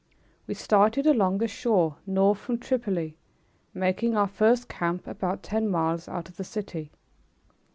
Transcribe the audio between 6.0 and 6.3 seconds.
out